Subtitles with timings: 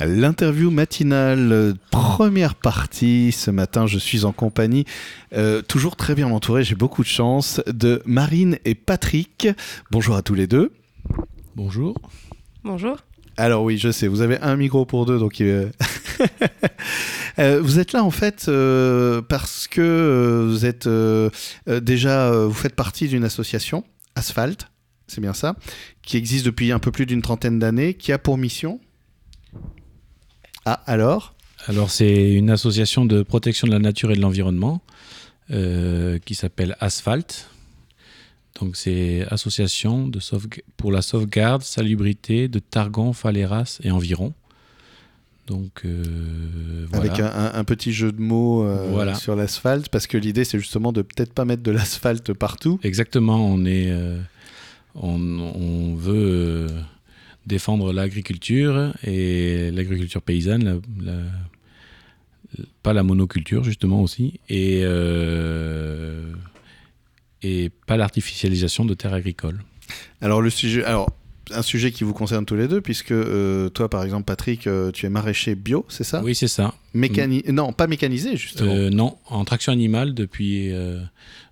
[0.00, 3.30] L'interview matinale, première partie.
[3.30, 4.86] Ce matin, je suis en compagnie,
[5.34, 9.46] euh, toujours très bien entouré, j'ai beaucoup de chance, de Marine et Patrick.
[9.92, 10.72] Bonjour à tous les deux.
[11.54, 11.96] Bonjour.
[12.64, 12.96] Bonjour.
[13.36, 15.70] Alors oui, je sais, vous avez un micro pour deux, donc euh,
[17.38, 18.46] euh, vous êtes là en fait
[19.28, 20.88] parce que vous êtes
[21.68, 23.84] déjà, vous faites partie d'une association,
[24.16, 24.68] Asphalt,
[25.06, 25.54] c'est bien ça,
[26.02, 28.80] qui existe depuis un peu plus d'une trentaine d'années, qui a pour mission
[30.66, 31.34] ah, alors
[31.66, 34.80] Alors, c'est une association de protection de la nature et de l'environnement
[35.50, 37.50] euh, qui s'appelle Asphalt.
[38.60, 40.20] Donc, c'est association de
[40.76, 44.32] pour la sauvegarde, salubrité de Targon, Faléras et environ.
[45.46, 50.58] Donc, euh, Avec un, petit jeu de mots euh, sur l'asphalte, parce que l'idée, c'est
[50.58, 52.80] justement de peut-être pas mettre de l'asphalte partout.
[52.82, 53.92] Exactement, on est,
[54.94, 56.68] on, on, veut
[57.46, 60.80] défendre l'agriculture et l'agriculture paysanne,
[62.82, 66.32] pas la monoculture justement aussi, et, euh,
[67.42, 69.60] et pas l'artificialisation de terres agricoles.
[70.20, 71.10] Alors le sujet, alors
[71.50, 74.90] un sujet qui vous concerne tous les deux, puisque euh, toi, par exemple, Patrick, euh,
[74.90, 76.22] tu es maraîcher bio, c'est ça?
[76.22, 76.74] Oui, c'est ça.
[76.94, 78.90] Mécani Non, pas mécanisé, justement.
[78.90, 80.72] non, en traction animale depuis...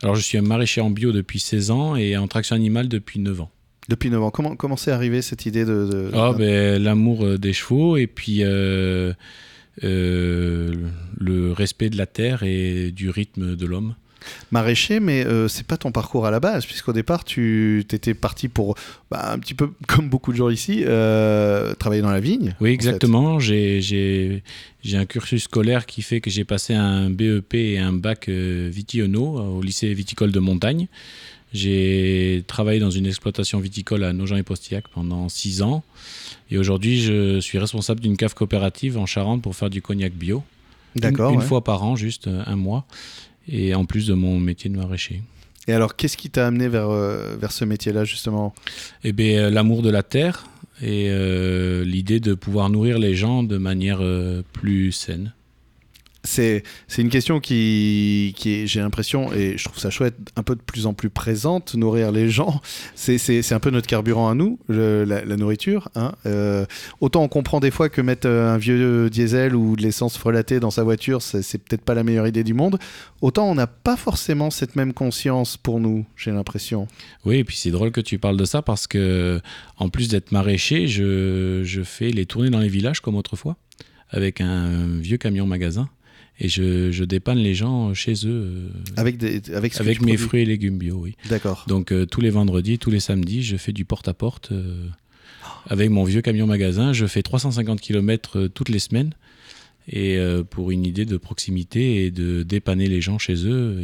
[0.02, 3.20] alors, je suis un maraîcher en bio depuis 16 ans et en traction animale depuis
[3.20, 3.50] 9 ans.
[3.88, 4.30] Depuis 9 ans.
[4.30, 6.10] Comment, comment c'est arrivé cette idée de.
[6.14, 9.12] Ah, ben, l'amour euh, des chevaux et puis euh,
[9.82, 10.72] euh,
[11.18, 13.94] le respect de la terre et du rythme de l'homme.
[14.52, 18.76] Maraîcher, mais c'est pas ton parcours à la base, puisqu'au départ, tu étais parti pour,
[19.10, 20.84] bah, un petit peu comme beaucoup de gens ici,
[21.80, 22.54] travailler dans la vigne.
[22.60, 23.40] Oui, exactement.
[23.40, 24.42] J'ai
[24.94, 29.60] un cursus scolaire qui fait que j'ai passé un BEP et un bac Vitiono au
[29.60, 30.86] lycée viticole de Montagne.
[31.52, 35.82] J'ai travaillé dans une exploitation viticole à Nogent et Postillac pendant six ans.
[36.50, 40.42] Et aujourd'hui, je suis responsable d'une cave coopérative en Charente pour faire du cognac bio.
[40.96, 41.32] D'accord.
[41.32, 42.86] Une, fois par an, juste euh, un mois.
[43.48, 45.22] Et en plus de mon métier de maraîcher.
[45.68, 48.54] Et alors, qu'est-ce qui t'a amené vers, euh, vers ce métier-là, justement?
[49.04, 50.46] Eh bien, euh, l'amour de la terre
[50.80, 51.10] et
[51.84, 54.00] l'idée de pouvoir nourrir les gens de manière
[54.52, 55.32] plus saine
[56.24, 56.62] c'est
[56.98, 58.34] une question qui,
[58.66, 62.12] j'ai l'impression, et je trouve ça chouette, un peu de plus en plus présente, nourrir
[62.12, 62.60] les gens.
[62.94, 65.88] C'est un peu notre carburant à nous, la, nourriture.
[65.94, 66.12] Hein.
[66.26, 66.64] Euh,
[67.00, 70.60] autant on comprend des fois que mettre euh, un vieux diesel ou de l'essence frelatée
[70.60, 72.78] dans sa voiture, c'est peut-être pas la meilleure idée du monde.
[73.20, 76.86] Autant on n'a pas forcément cette même conscience pour nous, j'ai l'impression.
[77.24, 79.40] Oui, et puis c'est drôle que tu parles de ça parce que,
[79.78, 83.56] en plus d'être maraîcher, je, je fais les tournées dans les villages comme autrefois
[84.10, 85.88] avec un vieux camion magasin
[86.38, 88.26] et je, je, dépanne les gens chez eux.
[88.26, 91.14] Euh, avec, des, avec, avec mes fruits et légumes bio, oui.
[91.28, 91.64] D'accord.
[91.68, 94.88] Donc euh, tous les vendredis, tous les samedis, je fais du porte-à-porte euh,
[95.66, 96.92] avec mon vieux camion magasin.
[96.92, 99.14] Je fais 350 km toutes les semaines
[99.88, 100.16] et
[100.50, 103.82] pour une idée de proximité et de dépanner les gens chez eux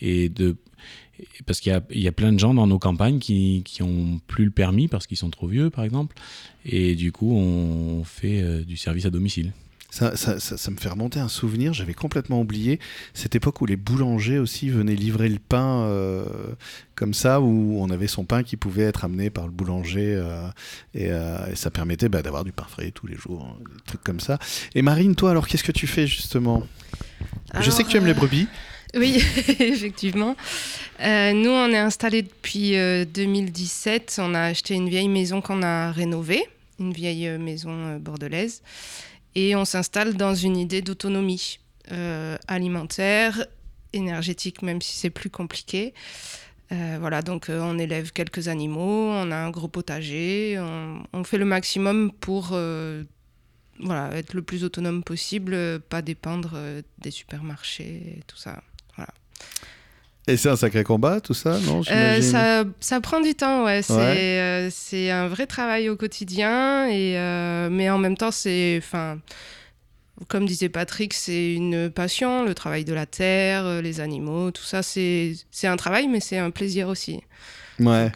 [0.00, 0.56] et, et de
[1.46, 4.44] parce qu'il y, y a, plein de gens dans nos campagnes qui, qui ont plus
[4.44, 6.14] le permis parce qu'ils sont trop vieux par exemple
[6.66, 9.52] et du coup on fait du service à domicile.
[9.92, 12.80] Ça, ça, ça, me fait remonter un souvenir, j'avais complètement oublié
[13.12, 16.24] cette époque où les boulangers aussi venaient livrer le pain euh,
[16.94, 20.48] comme ça, où on avait son pain qui pouvait être amené par le boulanger euh,
[20.96, 24.02] euh, et, ça permettait bah, d'avoir du pain frais tous les jours, hein, des trucs
[24.02, 24.38] comme ça.
[24.74, 26.66] Et Marine, toi alors qu'est-ce que tu fais justement?
[27.60, 28.48] Je sais que tu aimes les brebis.
[28.94, 29.22] Oui,
[29.58, 30.36] effectivement.
[31.00, 34.20] nous, on est installés depuis 2017.
[34.22, 36.42] On a acheté une vieille maison qu'on a rénovée,
[36.80, 38.62] une vieille maison bordelaise
[39.34, 41.58] et on s'installe dans une idée d'autonomie
[41.90, 43.46] euh, alimentaire,
[43.92, 45.94] énergétique, même si c'est plus compliqué.
[46.70, 50.58] Euh, voilà, donc euh, on élève quelques animaux, on a un gros potager,
[51.12, 52.56] on, fait le maximum pour
[53.80, 56.56] voilà, être le plus autonome possible, pas dépendre
[56.98, 58.62] des supermarchés et tout ça.
[60.28, 63.82] Et c'est un sacré combat, tout ça, non euh, ça, ça, prend du temps, ouais.
[63.82, 68.80] C'est c'est un vrai travail au quotidien, et, euh, mais en même temps, c'est.
[70.28, 74.62] Comme disait Patrick, c'est une passion, le travail de la terre, euh, les animaux, tout
[74.62, 75.34] ça, c'est
[75.64, 77.20] un travail, mais c'est un plaisir aussi.
[77.80, 78.12] Ouais.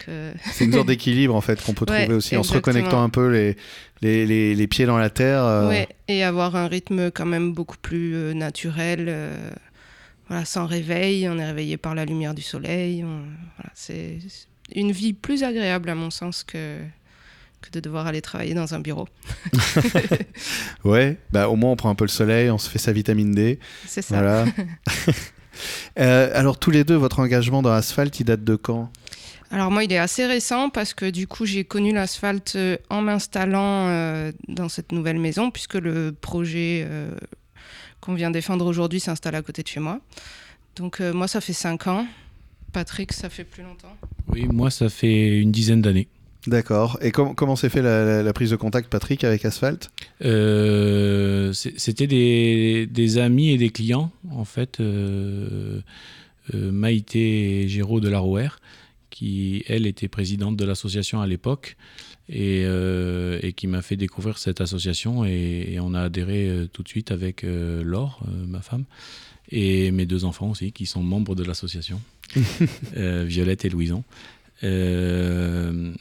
[0.53, 3.29] c'est une sorte d'équilibre en fait qu'on peut trouver aussi en se reconnectant un peu
[3.29, 3.57] les,
[4.01, 5.65] les, les, les pieds dans la terre.
[5.67, 9.13] Ouais, et avoir un rythme quand même beaucoup plus naturel
[10.27, 13.05] voilà, sans réveil, on est réveillé par la lumière du soleil.
[13.73, 14.19] c'est
[14.75, 16.79] une vie plus agréable à mon sens que,
[17.61, 19.07] que de devoir aller travailler dans un bureau.
[20.83, 23.31] ouais, bah, au moins on prend un peu le soleil, on se fait sa vitamine
[23.31, 23.59] D.
[23.85, 24.21] C'est ça.
[24.21, 24.45] Voilà.
[25.97, 28.91] Euh, alors tous les deux, votre engagement dans Asphalt, il date de quand?
[29.49, 33.01] Alors moi, il est assez récent parce que du coup, j'ai connu l'asphalte euh, en
[33.01, 37.11] m'installant euh, dans cette nouvelle maison, puisque le projet euh,
[38.07, 39.99] qu'on vient défendre aujourd'hui s'installe à côté de chez moi.
[40.77, 42.07] Donc moi, ça fait 5 ans.
[42.71, 43.95] Patrick, ça fait plus longtemps.
[44.29, 46.07] Oui, moi, ça fait une dizaine d'années.
[46.45, 46.97] D'accord.
[47.01, 49.89] Et comment s'est fait la, prise de contact, Patrick, avec Asphalt?
[50.21, 54.81] C'était des, amis et des clients, en fait.
[56.53, 58.61] Maïté et Géraud de la Rouère
[59.09, 61.75] qui, elle, était présidente de l'association à l'époque
[62.29, 65.25] et, euh, et, qui m'a fait découvrir cette association.
[65.25, 68.85] Et, on a adhéré euh, tout de suite avec euh, Laure, ma femme,
[69.49, 72.01] et mes deux enfants aussi, qui sont membres de l'association,
[72.95, 74.03] Violette et Louison.
[74.63, 75.93] et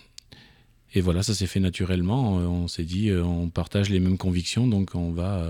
[0.97, 2.37] voilà, ça s'est fait naturellement.
[2.37, 5.49] On s'est dit, on partage les mêmes convictions, donc on va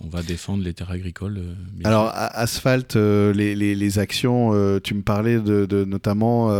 [0.00, 1.38] on va défendre les terres agricoles.
[1.38, 1.54] Euh,
[1.84, 6.50] Alors, Asphalt, euh, les, actions, euh, tu me parlais de, notamment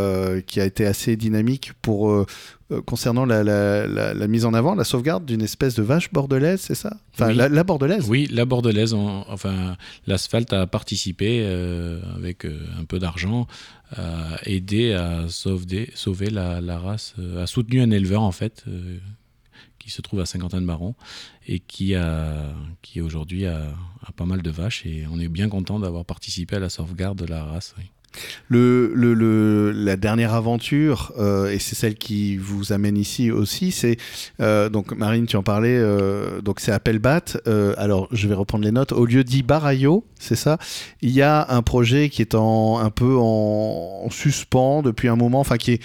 [0.47, 2.27] qui a été assez dynamique pour
[2.87, 6.97] concernant la, mise en avant, la sauvegarde d'une espèce de vache bordelaise, c'est ça?
[7.15, 8.95] Enfin, la, bordelaise Oui, la bordelaise.
[8.95, 9.77] enfin,
[10.07, 11.45] l'asphalte a participé
[12.17, 13.47] avec un peu d'argent
[13.97, 18.65] à aider à sauver, sauver la, race, a soutenu un éleveur en fait
[19.83, 20.95] qui se trouve à Saint-Quentin-de-Baron
[21.49, 23.75] et qui, a, qui aujourd'hui a,
[24.17, 24.87] pas mal de vaches.
[24.87, 27.75] Et on est bien content d'avoir participé à la sauvegarde de la race.
[28.51, 33.97] La dernière aventure, euh, et c'est celle qui vous amène ici aussi, c'est
[34.41, 37.39] euh, donc Marine, tu en parlais, euh, donc c'est Appelbat.
[37.79, 38.93] alors je vais reprendre les notes.
[38.93, 40.59] Au lieu d'Ibarayo, c'est ça.
[41.01, 45.17] Il y a un projet qui est en, un peu en, en suspens depuis un
[45.17, 45.83] moment, enfin qui est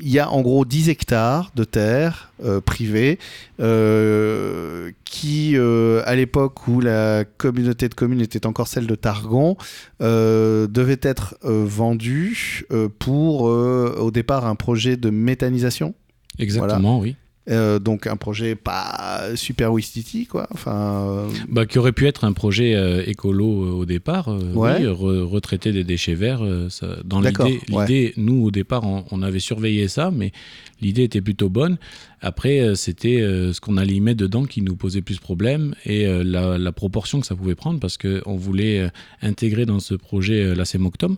[0.00, 3.18] il y a en gros 10 hectares de terre euh, privée
[3.60, 9.56] euh, qui, euh, à l'époque où la communauté de communes était encore celle de Targon,
[10.00, 12.66] devait être vendue
[12.98, 15.94] pour au départ un projet de méthanisation.
[16.38, 17.16] Exactement, oui.
[17.50, 20.46] Euh, donc un projet pas super Wistiti quoi.
[20.50, 24.34] Enfin, euh, bah, qui aurait pu être un projet euh, écolo au départ.
[24.54, 26.42] Oui, retraiter des déchets verts.
[26.70, 30.32] Ça, dans l'idée, nous au départ, on, avait surveillé ça, mais
[30.80, 31.78] l'idée était plutôt bonne.
[32.20, 36.06] Après, c'était ce qu'on allait y mettre dedans qui nous posait plus de problèmes et
[36.06, 38.90] la, la, proportion que ça pouvait prendre parce qu'on voulait
[39.22, 41.16] intégrer dans ce projet la Semoctom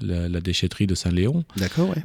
[0.00, 1.44] la, déchetterie de Saint-Léon,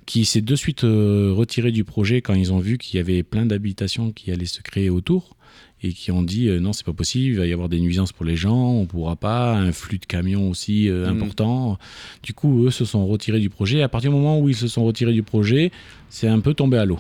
[0.06, 3.24] qui s'est de suite euh, retiré du projet quand ils ont vu qu'il y avait
[3.24, 5.36] plein d'habitations qui allaient se créer autour
[5.84, 8.12] et qui ont dit euh, non c'est pas possible, il va y avoir des nuisances
[8.12, 11.10] pour les gens, on pourra pas, un flux de camions aussi euh, mm.
[11.10, 11.78] important.
[12.24, 13.82] Du coup eux se sont retirés du projet.
[13.82, 15.72] à partir du moment où ils se sont retirés du projet,
[16.10, 17.00] c'est un peu tombé à l'eau.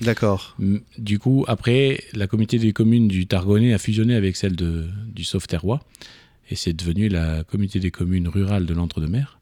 [0.00, 0.56] D'accord.
[0.96, 5.24] Du coup après la communauté des communes du Targonais a fusionné avec celle de, du
[5.24, 5.80] Sauveterrois
[6.50, 9.38] et c'est devenu la communauté des communes rurales de l'Entre-deux-Mers.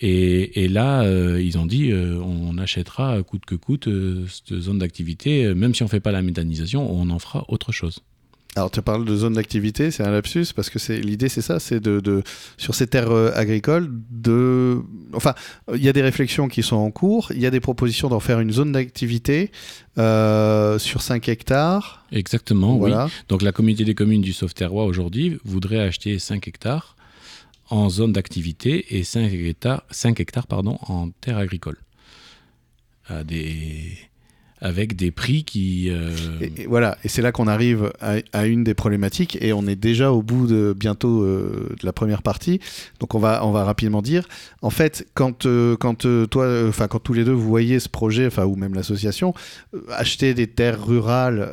[0.00, 4.78] Et, là, euh, ils ont dit, euh, on achètera coûte que coûte euh, cette zone
[4.78, 8.00] d'activité, même si on ne fait pas la méthanisation, on en fera autre chose.
[8.54, 11.58] Alors tu parles de zone d'activité, c'est un lapsus parce que c'est l'idée c'est ça,
[11.58, 12.22] c'est de,
[12.58, 14.82] sur ces terres agricoles de,
[15.14, 15.34] enfin
[15.74, 18.20] il y a des réflexions qui sont en cours, il y a des propositions d'en
[18.20, 19.50] faire une zone d'activité
[19.96, 22.04] sur 5 hectares.
[22.12, 23.06] Exactement, voilà.
[23.06, 23.10] oui.
[23.30, 26.96] Donc la communauté des communes du Sauveterrois aujourd'hui voudrait acheter 5 hectares
[27.72, 31.78] en zone d'activité et 5 hectares, 5 hectares pardon, en terre agricole.
[34.60, 35.88] Avec des prix qui...
[35.90, 36.14] Euh,
[36.68, 40.22] voilà, et c'est là qu'on arrive à, une des problématiques, et on est déjà au
[40.22, 42.60] bout de bientôt euh, de la première partie,
[43.00, 44.28] donc on va, on va rapidement dire,
[44.60, 48.28] en fait, quand, euh, quand toi, enfin quand tous les deux vous voyez ce projet,
[48.38, 49.34] ou même l'association,
[49.90, 51.48] acheter des terres rurales,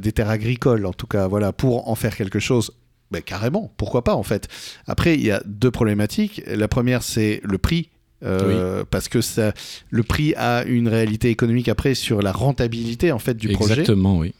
[0.00, 2.72] des terres agricoles en tout cas, voilà, pour en faire quelque chose
[3.12, 4.48] ben, carrément, pourquoi pas en fait.
[4.86, 6.42] Après, il y a deux problématiques.
[6.46, 7.90] La première, c'est le prix.
[8.24, 9.52] Euh, parce que ça,
[9.90, 13.72] le prix a une réalité économique après sur la rentabilité en fait du projet.
[13.72, 14.32] Exactement, oui.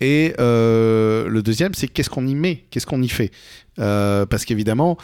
[0.00, 3.30] Et euh, le deuxième, c'est qu'est-ce qu'on y met, qu'est-ce qu'on y fait?
[3.78, 4.98] Euh, parce qu'évidemment,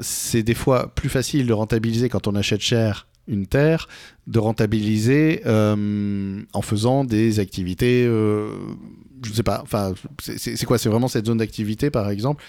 [0.00, 3.88] c'est des fois plus facile de rentabiliser quand on achète cher une terre,
[4.26, 8.08] de rentabiliser en faisant des activités
[9.22, 12.44] je sais pas, enfin, c'est quoi C'est vraiment cette zone d'activité, par exemple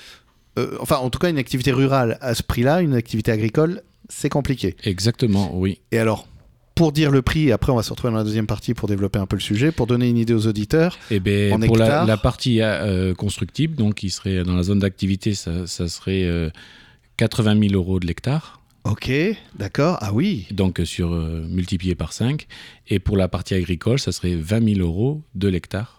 [0.58, 4.30] euh, Enfin, en tout cas, une activité rurale à ce prix-là, une activité agricole, c'est
[4.30, 4.76] compliqué.
[4.84, 5.80] Exactement, oui.
[5.92, 6.28] Et alors,
[6.76, 9.20] pour dire le prix, après on va se retrouver dans la deuxième partie pour développer
[9.20, 10.98] un peu le sujet, pour donner une idée aux auditeurs.
[11.12, 15.68] Eh ben, pour la, partie euh, constructible, donc qui serait dans la zone d'activité, ça,
[15.68, 16.52] serait
[17.18, 18.62] 80 euh, 000 euros de l'hectare.
[18.86, 19.12] Ok,
[19.58, 19.98] d'accord.
[20.00, 20.48] Ah oui.
[20.52, 22.48] Donc sur multiplié par 5.
[22.88, 25.99] Et pour la partie agricole, ça serait 20 000 euros de l'hectare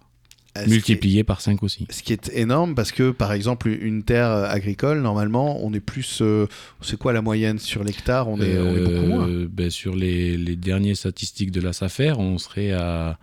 [0.56, 1.86] est- Multiplié par 5 aussi.
[1.90, 6.18] Ce qui est énorme parce que, par exemple, une terre agricole, normalement, on est plus.
[6.22, 6.46] euh,
[6.80, 8.28] c'est quoi la moyenne sur l'hectare?
[8.28, 9.28] On, est, on est beaucoup moins.
[9.28, 13.18] Euh, ben, sur les, les dernières statistiques de la SAFER, on serait à,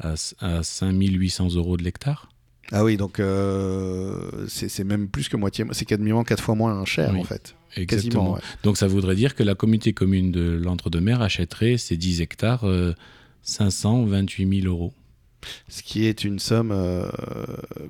[0.00, 2.28] à, à 5800 euros de l'hectare.
[2.72, 5.64] Ah oui, donc euh, c'est même plus que moitié.
[5.72, 7.20] C'est quasiment quatre fois moins cher, Oui.
[7.20, 7.54] en fait.
[7.76, 8.34] Exactement.
[8.34, 8.40] Ouais.
[8.62, 12.94] Donc ça voudrait dire que la communauté commune de l'Entre-deux-Mers achèterait ces 10 hectares euh,
[13.42, 14.92] 528 000 euros.
[15.68, 17.06] Ce qui est une somme euh,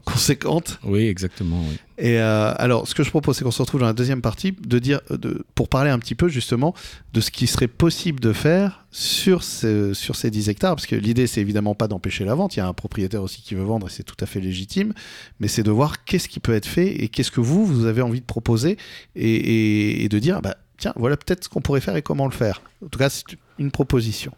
[0.05, 0.79] conséquente.
[0.85, 1.61] Oui, exactement.
[1.69, 1.77] oui.
[1.99, 4.53] Et euh, alors, ce que je propose, c'est qu'on se retrouve dans la deuxième partie
[4.53, 6.75] de dire, de, pour parler un petit peu justement
[7.13, 10.75] de ce qui serait possible de faire sur, ce- sur ces 10 hectares.
[10.75, 12.57] Parce que l'idée, c'est évidemment pas d'empêcher la vente.
[12.57, 14.93] Il y a un propriétaire aussi qui veut vendre et c'est tout à fait légitime.
[15.41, 18.03] Mais c'est de voir qu'est-ce qui peut être fait et qu'est-ce que vous, vous avez
[18.03, 18.77] envie de proposer
[19.15, 22.27] et, et- et de dire, bah, tiens, voilà peut-être ce qu'on pourrait faire et comment
[22.27, 22.61] le faire.
[22.85, 23.25] En tout cas, c'est
[23.59, 24.33] une proposition.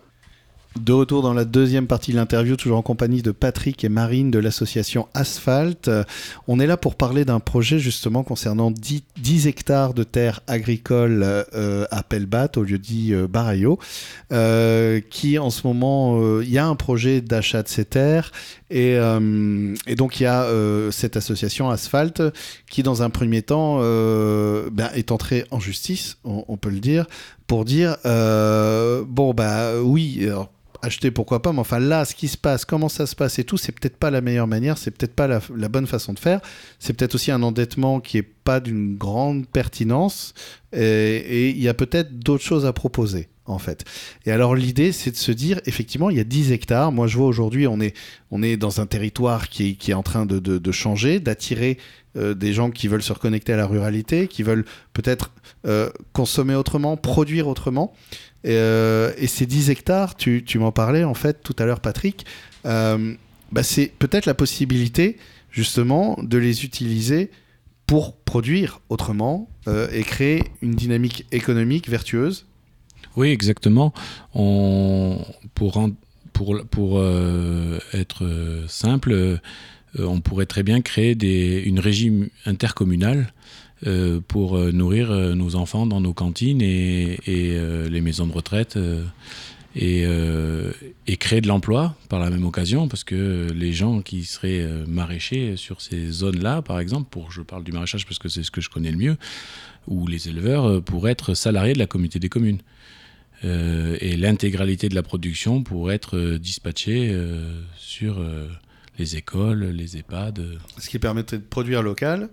[0.80, 4.30] De retour dans la deuxième partie de l'interview, toujours en compagnie de Patrick et Marine
[4.30, 5.88] de l'association Asphalt.
[5.88, 6.04] Euh,
[6.48, 11.22] On est là pour parler d'un projet justement concernant 10, 10 hectares de terres agricoles
[11.24, 13.78] euh, à Pelbat, au lieu dit euh, Barayo,
[14.32, 18.32] euh, qui en ce moment, il y a un projet d'achat de ces terres
[18.70, 18.98] et,
[19.96, 20.46] donc il y a
[20.90, 22.22] cette association Asphalt
[22.68, 27.06] qui dans un premier temps ben, est entrée en justice, on, peut le dire,
[27.46, 30.50] pour dire, bon bah oui, alors,
[30.86, 33.44] acheter pourquoi pas, mais enfin là, ce qui se passe, comment ça se passe et
[33.44, 36.40] tout, c'est peut-être pas la meilleure manière, c'est peut-être pas la, bonne façon de faire.
[36.78, 40.34] C'est peut-être aussi un endettement qui est pas d'une grande pertinence
[40.72, 43.28] et il y a peut-être d'autres choses à proposer.
[43.48, 43.84] En fait.
[44.24, 46.90] Et alors l'idée, c'est de se dire, effectivement, il y a 10 hectares.
[46.90, 47.96] Moi, je vois aujourd'hui, on est,
[48.32, 51.78] on est dans un territoire qui est, en train de, changer, d'attirer
[52.16, 55.30] euh, des gens qui veulent se reconnecter à la ruralité, qui veulent peut-être
[55.66, 57.92] euh, consommer autrement, produire autrement.
[58.42, 62.26] Et, euh, ces 10 hectares, tu, m'en parlais en fait tout à l'heure, Patrick,
[62.64, 65.18] bah, c'est peut-être la possibilité
[65.50, 67.30] justement de les utiliser
[67.86, 69.48] pour produire autrement
[69.92, 72.45] et créer une dynamique économique vertueuse.
[73.16, 73.92] Oui, exactement.
[74.34, 75.18] On,
[75.54, 75.82] pour,
[76.36, 79.38] pour, pour euh, être euh, simple, euh,
[79.98, 83.32] on pourrait très bien créer des, une régie intercommunale
[84.26, 88.78] pour nourrir nos enfants dans nos cantines et, les maisons de retraite
[89.76, 90.06] et,
[91.18, 95.82] créer de l'emploi par la même occasion parce que les gens qui seraient maraîchers sur
[95.82, 98.70] ces zones-là, par exemple, pour je parle du maraîchage parce que c'est ce que je
[98.70, 99.16] connais le mieux,
[99.86, 102.60] ou les éleveurs pourraient être salariés de la communauté des communes.
[103.44, 108.24] Euh, et l'intégralité de la production pourrait être euh, dispatchée euh, sur
[108.98, 110.58] les écoles, les EHPAD.
[110.78, 112.30] Ce qui permettrait de produire local,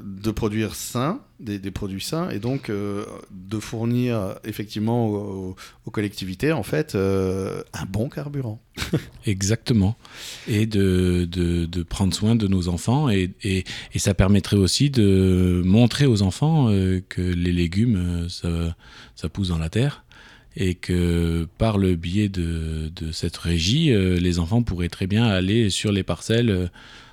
[0.00, 5.90] de produire sain, des, des produits sains, et donc euh, de fournir effectivement aux, aux
[5.90, 8.60] collectivités en fait euh, un bon carburant.
[9.26, 9.96] Exactement.
[10.48, 13.10] Et de, de, de prendre soin de nos enfants.
[13.10, 18.74] Et, et, et ça permettrait aussi de montrer aux enfants euh, que les légumes, ça,
[19.14, 20.04] ça pousse dans la terre.
[20.56, 25.24] Et que par le biais de, de cette régie, euh, les enfants pourraient très bien
[25.26, 26.66] aller sur les parcelles, euh,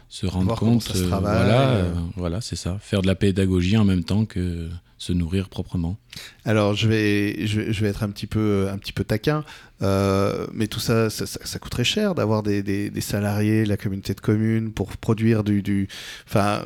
[0.10, 0.81] se rendre compte.
[0.84, 1.84] ça se euh, travaille, voilà,
[2.17, 2.77] voilà c'est ça.
[2.81, 4.67] Faire de la pédagogie en même temps que
[4.98, 5.98] se nourrir proprement.
[6.43, 9.46] Alors je vais, je vais, je vais être un petit peu, un petit peu taquin,
[9.81, 14.13] mais tout ça, ça, ça- ça coûterait cher d'avoir des, des, des salariés, la communauté
[14.13, 15.88] de communes pour produire du, du,
[16.27, 16.62] enfin,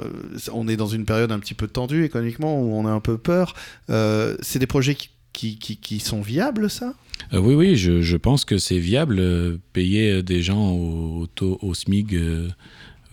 [0.52, 3.20] on est dans une période un petit peu tendue économiquement où on a un peu
[3.20, 3.54] peur.
[3.90, 6.94] C'est des projets qui, qui, qui, qui sont viables, ça?
[7.34, 9.18] Euh, oui, oui, je, je pense que c'est viable.
[9.20, 12.50] euh, payer des gens au, au taux, au SMIG euh,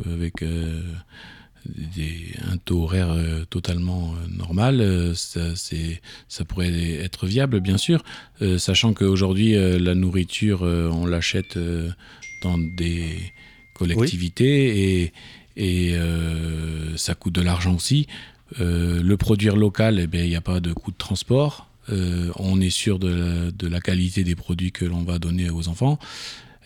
[0.07, 0.81] avec euh,
[1.67, 5.55] des- un taux horaire euh, totalement euh, normal, euh, ça,
[6.29, 8.03] ça pourrait être viable, bien sûr.
[8.43, 11.91] Euh, sachant qu'aujourd'hui, euh, la nourriture, euh, on l'achète euh,
[12.43, 13.07] dans des
[13.75, 15.13] collectivités et,
[15.57, 18.07] et euh, ça coûte de l'argent aussi.
[18.61, 21.70] Euh, le produire local, eh il n'y a pas de coût de transport.
[21.91, 25.99] Euh, on est sûr de la, qualité des produits que l'on va donner aux enfants.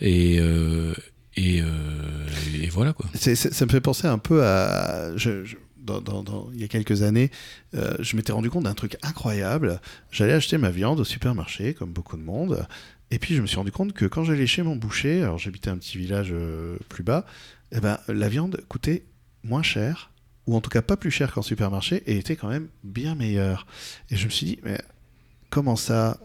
[0.00, 0.92] Et, euh,
[1.38, 2.26] euh,
[2.60, 3.06] et voilà quoi.
[3.14, 5.12] Ça me fait penser un peu à.
[5.16, 7.30] il y a quelques années,
[7.72, 9.80] je m'étais rendu compte d'un truc incroyable.
[10.10, 12.66] J'allais acheter ma viande au supermarché, comme beaucoup de monde.
[13.10, 15.70] Et puis, je me suis rendu compte que quand j'allais chez mon boucher, alors j'habitais
[15.70, 16.34] un petit village
[16.88, 17.26] plus bas,
[17.70, 19.04] eh ben, la viande coûtait
[19.44, 20.10] moins cher,
[20.46, 23.66] ou en tout cas pas plus cher qu'en supermarché, et était quand même bien meilleure.
[24.10, 24.78] Et je me suis dit, mais
[25.54, 26.18] comment ça.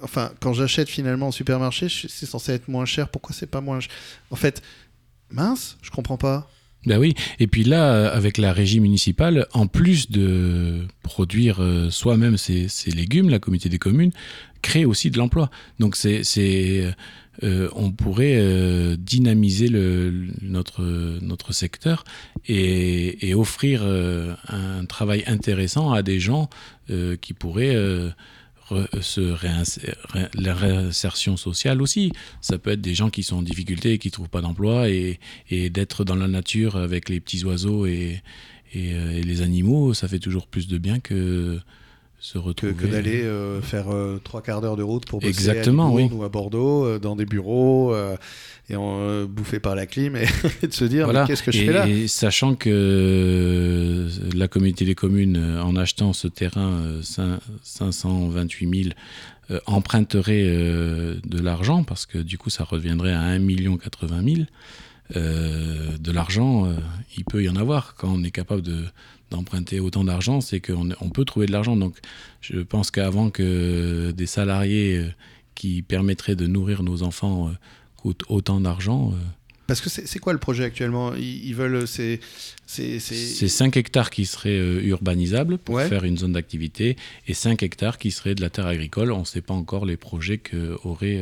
[0.00, 3.78] Enfin, quand j'achète finalement au supermarché, c'est censé être moins cher, pourquoi c'est pas moins
[3.78, 3.92] cher
[4.30, 4.62] En fait,
[5.30, 6.50] mince, je comprends pas.
[6.86, 12.36] Ben oui, et puis là, avec la régie municipale, en plus de produire euh, soi-même
[12.36, 14.12] ses, légumes, la communauté des communes
[14.62, 15.50] crée aussi de l'emploi.
[15.78, 16.22] Donc c'est,
[17.42, 19.68] euh, on pourrait euh, dynamiser
[20.42, 20.82] notre,
[21.20, 22.04] notre secteur
[22.46, 26.48] et, offrir euh, un travail intéressant à des gens
[26.90, 28.10] euh, qui pourraient euh,
[28.70, 29.94] réinsérer,
[30.34, 32.12] la réinsertion sociale aussi.
[32.40, 35.20] Ça peut être des gens qui sont en difficulté et qui trouvent pas d'emploi et,
[35.50, 38.22] et d'être dans la nature avec les petits oiseaux et,
[38.72, 41.60] et, euh, et les animaux, ça fait toujours plus de bien que
[42.24, 42.72] se Que, retrouver.
[42.74, 46.08] que d'aller euh, faire euh, trois quarts d'heure de route pour bosser Exactement, à oui.
[46.10, 47.94] ou à Bordeaux, euh, dans des bureaux,
[48.70, 50.24] et en, bouffé par la clim, et,
[50.62, 51.26] et de se dire, Voilà.
[51.26, 51.86] qu'est-ce que je et, fais là?
[51.86, 58.94] et sachant que la communauté des communes, en achetant ce terrain, euh, cin- 528 000,
[59.50, 64.46] euh, emprunterait de l'argent, parce que du coup, ça reviendrait à 1 80 000.
[65.16, 66.66] Euh, de l'argent,
[67.18, 67.94] il peut y en avoir.
[67.96, 68.84] Quand on est capable de,
[69.30, 71.76] d'emprunter autant d'argent, c'est qu'on on peut trouver de l'argent.
[71.76, 71.96] Donc,
[72.40, 75.08] je pense qu'avant que des salariés euh,
[75.54, 77.52] qui permettraient de nourrir nos enfants euh,
[77.96, 79.16] coûtent autant d'argent, euh,
[79.66, 81.14] Parce que c'est quoi le projet actuellement?
[81.14, 81.88] Ils, ils veulent.
[81.88, 82.20] C'est.
[82.66, 85.88] c'est- c'est- C'est 5 hectares qui seraient urbanisables pour Ouais.
[85.88, 89.10] faire une zone d'activité et 5 hectares qui seraient de la terre agricole.
[89.10, 91.18] On ne sait pas encore les projets qu'aurait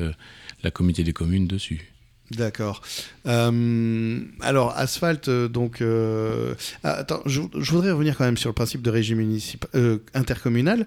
[0.65, 1.92] la communauté des communes dessus.
[2.37, 2.83] D'accord.
[3.27, 5.81] Euh, alors, asphalte, euh, donc.
[5.81, 9.69] euh, ah, attends, je, je voudrais revenir quand même sur le principe de régime municipal,
[9.75, 10.87] euh, intercommunal,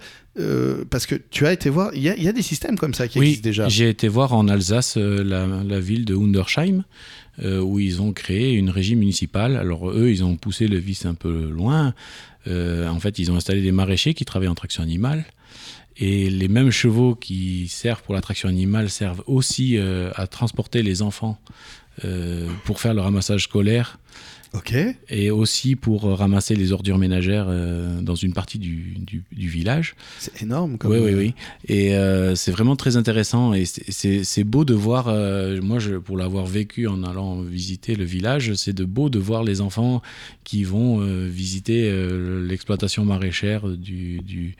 [0.89, 2.93] parce que tu as été voir, il y, a- il y a des systèmes comme
[2.93, 3.69] ça qui oui, existent déjà.
[3.69, 6.83] j'ai été voir en Alsace la, la ville de Hundersheim
[7.43, 9.55] où ils ont créé une régie municipale.
[9.57, 11.93] Alors eux, ils ont poussé le vice un peu loin.
[12.47, 15.25] En fait, ils ont installé des maraîchers qui travaillent en traction animale.
[15.97, 20.83] Et les mêmes chevaux qui servent pour la traction animale servent aussi euh, à transporter
[20.83, 21.39] les enfants
[22.03, 23.97] euh, pour faire le ramassage scolaire
[24.53, 24.73] Ok.
[25.09, 29.95] et aussi pour ramasser les ordures ménagères euh, dans une partie du, du- du village.
[30.19, 30.91] C'est énorme comme.
[30.91, 31.33] Oui, oui, oui.
[31.67, 36.15] Et euh, c'est vraiment très intéressant et c'est- beau de voir, euh, moi je, pour
[36.17, 40.01] l'avoir vécu en allant visiter le village, c'est de beau de voir les enfants
[40.45, 41.89] qui vont visiter
[42.47, 44.55] l'exploitation maraîchère du, du,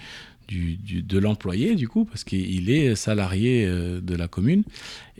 [0.48, 4.64] du- du- de l'employé du coup, parce qu'il est salarié euh, de la commune.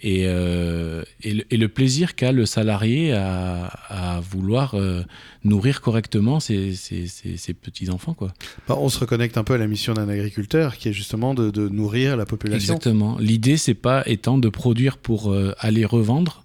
[0.02, 5.04] Et, euh, et, le, et le plaisir qu'a le salarié à, à vouloir euh,
[5.46, 8.14] nourrir correctement ses, ses- ses- ses petits-enfants.
[8.14, 8.34] quoi.
[8.68, 11.50] Bah, on se reconnecte un peu à la mission d'un agriculteur qui est justement de,
[11.50, 12.76] de nourrir la population.
[12.76, 13.18] Exactement.
[13.20, 16.44] L'idée, c'est pas étant de produire pour aller revendre.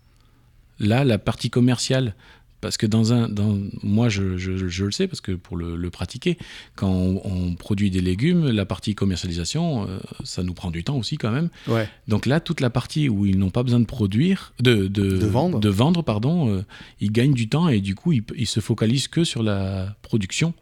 [0.79, 2.15] Là, la partie commerciale,
[2.61, 5.77] parce que dans un, dans, moi, je, je- je le sais parce que pour le,
[5.77, 6.37] le pratiquer,
[6.77, 10.97] quand on, on produit des légumes, la partie commercialisation, euh, ça nous prend du temps
[10.99, 11.49] aussi quand même.
[11.69, 11.89] Ouais.
[12.09, 15.27] Donc là, toute la partie où ils n'ont pas besoin de produire, de, de, De
[15.27, 15.59] vendre.
[15.61, 16.63] de vendre, pardon, euh,
[17.01, 20.53] ils gagnent du temps et du coup, ils, ils se focalisent que sur la production.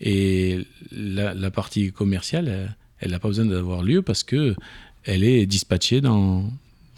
[0.00, 0.58] Et
[0.92, 4.54] la, la partie commerciale, elle n'a pas besoin d'avoir lieu parce que
[5.04, 6.50] elle est dispatchée dans,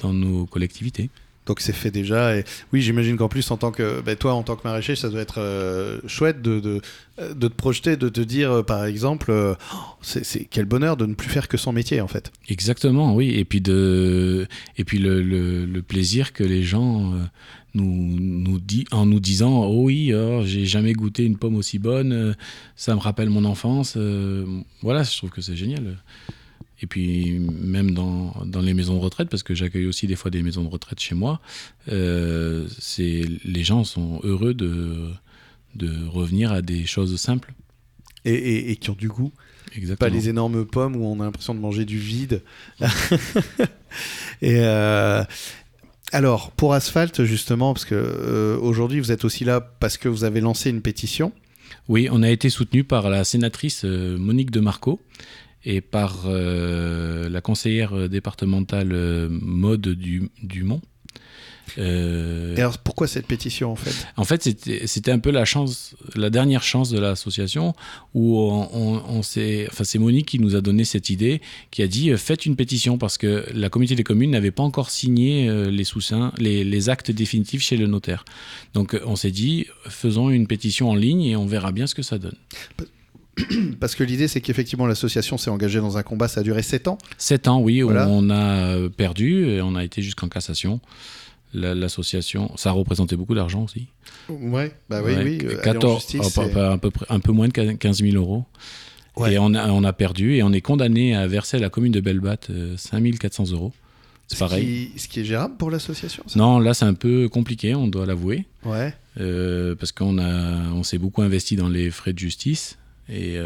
[0.02, 1.11] dans nos collectivités.
[1.48, 2.37] Donc c'est fait déjà.
[2.37, 5.08] Et oui, j'imagine qu'en plus, en tant que bah, toi, en tant que maraîcher, ça
[5.08, 6.82] doit être euh, chouette de, de,
[7.32, 11.06] de te projeter, de te dire, euh, par exemple, euh, oh, c'est quel bonheur de
[11.06, 12.30] ne plus faire que son métier, en fait.
[12.50, 13.30] Exactement, oui.
[13.30, 17.14] Et puis, de, et puis le, plaisir que les gens
[17.72, 22.37] nous, nous en nous disant Oh oui, oh, j'ai jamais goûté une pomme aussi bonne,
[22.76, 23.96] ça me rappelle mon enfance.
[24.82, 25.96] voilà, je trouve que c'est génial.
[26.80, 30.30] Et puis, même dans, dans les maisons de retraite, parce que j'accueille aussi des fois
[30.30, 31.40] des maisons de retraite chez moi,
[31.90, 35.10] euh, c'est, les gens sont heureux de,
[35.74, 37.52] de revenir à des choses simples.
[38.24, 39.32] Et, et- et qui ont du goût.
[39.76, 40.10] Exactement.
[40.10, 42.42] Pas les énormes pommes où on a l'impression de manger du vide.
[44.42, 45.22] et euh,
[46.12, 50.24] alors, pour Asphalt, justement, parce que euh, aujourd'hui, vous êtes aussi là parce que vous
[50.24, 51.32] avez lancé une pétition.
[51.88, 55.00] Oui, on a été soutenu par la sénatrice euh, Monique de Marco
[55.70, 60.81] et par euh, la conseillère départementale euh, Maude du, Dumont.
[61.76, 63.94] Euh, Et alors, pourquoi cette pétition, en fait?
[64.16, 64.42] En fait,
[64.87, 67.74] c'était un peu la chance, la dernière chance de l'association
[68.14, 71.83] où on, on- on s'est, enfin c'est Monique qui nous a donné cette idée, qui
[71.83, 74.88] a dit euh, faites une pétition parce que la communauté des communes n'avait pas encore
[74.90, 78.24] signé euh, les sous-seins, les, les actes définitifs chez le notaire.
[78.72, 81.94] Donc euh, on s'est dit faisons une pétition en ligne et on verra bien ce
[81.94, 82.37] que ça donne.
[83.81, 86.88] Parce que l'idée, c'est qu'effectivement, l'association s'est engagée dans un combat, ça a duré 7
[86.88, 86.98] ans.
[87.18, 88.09] Sept ans, oui, Voilà.
[88.09, 90.81] on a euh, perdu et on a été jusqu'en cassation.
[91.55, 93.87] La- L'association, ça représentait beaucoup d'argent aussi.
[94.29, 95.38] Ouais, bah oui, Ouais, oui.
[95.44, 97.48] euh, aller en 14, justice, oh, pas- c'est- pas- à peu près- un peu moins
[97.48, 98.44] de 15 000 euros.
[99.16, 99.33] Ouais.
[99.35, 101.90] Et on a, on a perdu et on est condamné à verser à la commune
[101.92, 103.72] de Bellebatte euh, 5 400 euros.
[104.29, 104.90] C'est ce pareil.
[104.94, 108.05] qui- ce qui est gérable pour l'association Non, là c'est un peu compliqué, on doit
[108.05, 108.44] l'avouer.
[108.64, 108.92] Ouais.
[109.81, 112.77] parce qu'on a, on s'est beaucoup investi dans les frais de justice
[113.08, 113.36] et,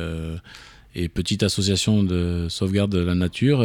[0.94, 3.64] et petite association de sauvegarde de la nature,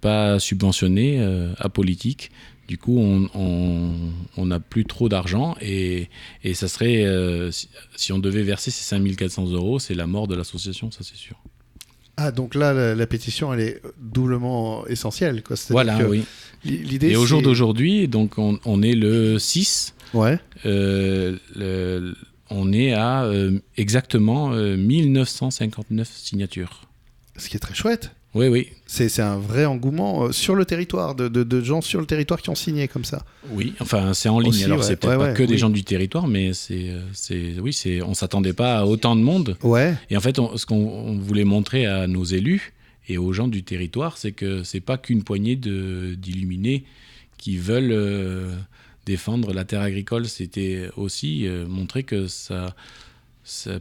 [0.00, 1.20] pas subventionnée,
[1.58, 2.30] apolitique.
[2.68, 6.08] Du coup, on n'a plus trop d'argent et,
[6.42, 7.04] et, ça serait,
[7.52, 11.16] si, si, on devait verser ces 5400 euros, c'est la mort de l'association, ça c'est
[11.16, 11.36] sûr.
[12.18, 15.42] Ah, donc là, la, pétition, elle est doublement essentielle.
[15.42, 15.56] Quoi.
[15.68, 16.24] Voilà, oui.
[16.64, 19.94] L'idée, Et au jour d'aujourd'hui, donc on, est le 6.
[20.14, 20.38] Ouais.
[20.64, 22.14] Euh, le,
[22.50, 26.82] on est à euh, exactement 1959 euh, signatures.
[27.36, 28.12] Ce qui est très chouette.
[28.34, 28.68] Oui, oui.
[28.86, 32.50] C'est un vrai engouement euh, sur le territoire, de, de, gens sur le territoire qui
[32.50, 33.24] ont signé comme ça.
[33.50, 34.64] Oui, enfin, c'est en ligne.
[34.64, 36.92] Alors, c'est peut-être pas que des gens du territoire, mais c'est,
[37.60, 39.56] oui, c'est, on s'attendait pas à autant de monde.
[39.62, 39.94] Ouais.
[40.10, 42.74] Et en fait, ce qu'on voulait montrer à nos élus
[43.08, 46.84] et aux gens du territoire, c'est que c'est pas qu'une poignée d'illuminés
[47.38, 48.54] qui veulent euh,
[49.06, 50.26] défendre la terre agricole.
[50.26, 52.74] C'était aussi euh, montrer que ça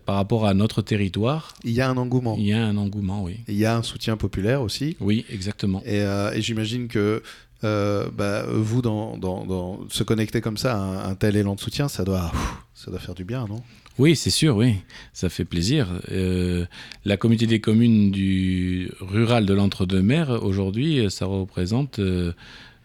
[0.06, 1.56] par rapport à notre territoire.
[1.64, 2.36] Il y a un engouement.
[2.38, 3.40] Il y a un engouement, oui.
[3.48, 4.96] il y a un soutien populaire aussi.
[5.00, 5.82] Oui, exactement.
[5.86, 7.24] Et, euh, j'imagine que
[7.64, 11.88] euh, bah, vous, dans, dans, se connecter comme ça à un, tel élan de soutien,
[11.88, 12.32] ça doit,
[12.76, 13.64] ça doit faire du bien, non?
[13.98, 14.76] Oui, c'est sûr, oui,
[15.14, 15.88] ça fait plaisir.
[16.12, 16.66] Euh,
[17.06, 22.00] la communauté des communes du rural de l'Entre-deux-Mers, aujourd'hui, ça représente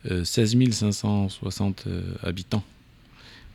[0.05, 1.85] 16 560
[2.23, 2.65] habitants.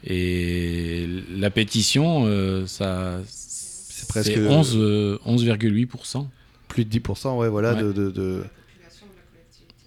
[0.06, 5.20] Et la pétition, euh, ça, c'est presque 11,8%.
[5.26, 6.28] 11,
[6.68, 8.44] Plus de 10%, ouais, voilà, de, de,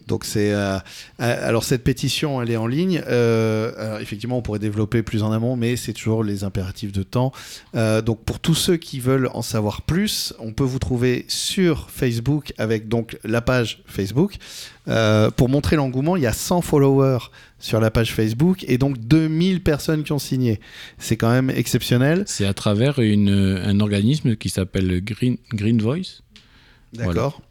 [0.08, 0.78] donc c'est euh,
[1.20, 3.02] euh, alors cette pétition, elle est en ligne.
[3.06, 7.32] Euh, effectivement, on pourrait développer plus en amont, mais c'est toujours les impératifs de temps.
[7.74, 12.52] donc pour tous ceux qui veulent en savoir plus, on peut vous trouver sur Facebook
[12.58, 14.36] avec donc la page Facebook.
[15.36, 19.62] pour montrer l'engouement, il y a 100 followers sur la page Facebook et donc 2000
[19.62, 20.60] personnes qui ont signé.
[20.96, 22.22] C'est quand même exceptionnel.
[22.26, 26.22] C'est à travers une, un organisme qui s'appelle Green, Green Voice?
[26.94, 27.42] D'accord.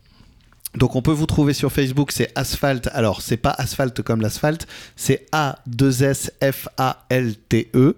[0.77, 2.87] Donc on peut vous trouver sur Facebook, c'est Asphalt.
[2.93, 7.95] Alors c'est pas Asphalt comme l'asphalte, c'est A2SFALTE.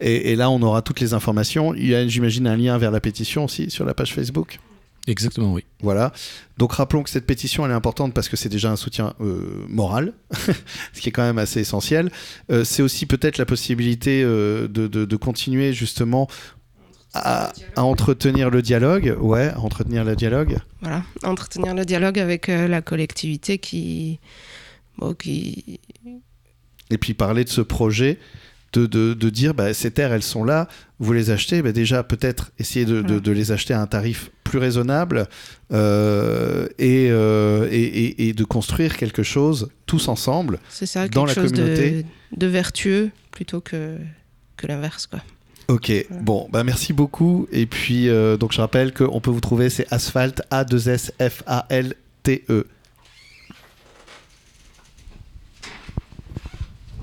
[0.00, 1.74] Et, et là on aura toutes les informations.
[1.74, 4.60] Il y a, j'imagine, un lien vers la pétition aussi sur la page Facebook.
[5.06, 5.64] Exactement, oui.
[5.82, 6.12] Voilà.
[6.58, 9.64] Donc rappelons que cette pétition, elle est importante parce que c'est déjà un soutien euh,
[9.68, 10.12] moral,
[10.92, 12.10] ce qui est quand même assez essentiel.
[12.52, 16.28] Euh, c'est aussi peut-être la possibilité euh, de, de, continuer justement
[17.14, 20.58] à, entretenir le dialogue, ouais, à entretenir le dialogue.
[20.80, 24.20] Voilà, entretenir le dialogue avec euh, la collectivité qui,
[25.18, 25.80] qui.
[26.90, 28.18] Et puis parler de ce projet,
[28.72, 30.68] de, de, de dire bah, ces terres, elles sont là,
[30.98, 34.58] vous les achetez, bah, déjà peut-être essayer de, de, les acheter à un tarif plus
[34.58, 35.28] raisonnable
[35.72, 42.04] euh, et, euh, et, et, de construire quelque chose tous ensemble ça, dans la communauté.
[42.32, 43.96] De, de vertueux plutôt que,
[44.56, 45.20] que l'inverse, quoi.
[45.70, 47.46] Ok, bon, bah merci beaucoup.
[47.52, 52.66] Et puis, euh, donc je rappelle qu'on peut vous trouver, c'est Asphalt, A2S-F-A-L-T-E.